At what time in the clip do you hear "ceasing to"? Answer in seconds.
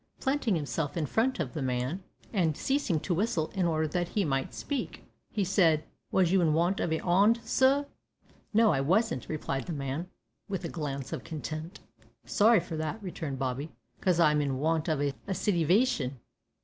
2.57-3.13